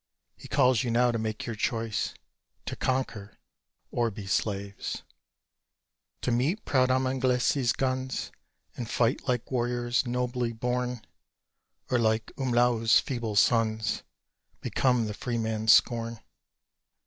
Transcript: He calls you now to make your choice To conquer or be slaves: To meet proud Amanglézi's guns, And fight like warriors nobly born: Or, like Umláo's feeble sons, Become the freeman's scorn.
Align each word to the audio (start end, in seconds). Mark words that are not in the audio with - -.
He 0.35 0.47
calls 0.47 0.83
you 0.83 0.89
now 0.89 1.11
to 1.11 1.19
make 1.19 1.45
your 1.45 1.53
choice 1.55 2.15
To 2.65 2.75
conquer 2.75 3.37
or 3.91 4.09
be 4.09 4.25
slaves: 4.25 5.03
To 6.21 6.31
meet 6.31 6.65
proud 6.65 6.89
Amanglézi's 6.89 7.71
guns, 7.71 8.31
And 8.75 8.89
fight 8.89 9.27
like 9.27 9.51
warriors 9.51 10.07
nobly 10.07 10.53
born: 10.53 11.05
Or, 11.91 11.99
like 11.99 12.31
Umláo's 12.35 12.99
feeble 12.99 13.35
sons, 13.35 14.01
Become 14.61 15.05
the 15.05 15.13
freeman's 15.13 15.71
scorn. 15.73 16.19